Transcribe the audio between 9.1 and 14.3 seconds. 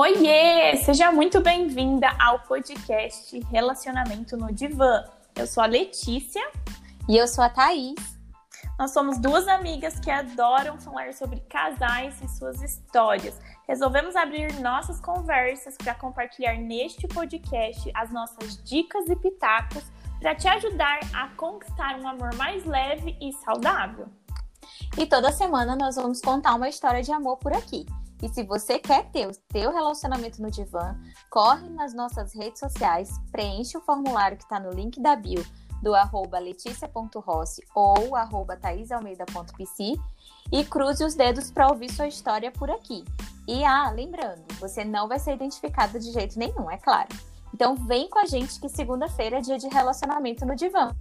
duas amigas que adoram falar sobre casais e suas histórias. Resolvemos